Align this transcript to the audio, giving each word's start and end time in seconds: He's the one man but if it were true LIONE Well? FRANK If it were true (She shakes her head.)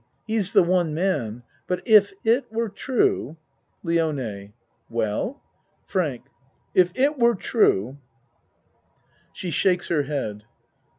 He's 0.25 0.53
the 0.53 0.63
one 0.63 0.95
man 0.95 1.43
but 1.67 1.83
if 1.85 2.11
it 2.23 2.51
were 2.51 2.69
true 2.69 3.37
LIONE 3.83 4.51
Well? 4.89 5.43
FRANK 5.85 6.23
If 6.73 6.91
it 6.95 7.19
were 7.19 7.35
true 7.35 7.99
(She 9.31 9.51
shakes 9.51 9.89
her 9.89 10.01
head.) 10.01 10.45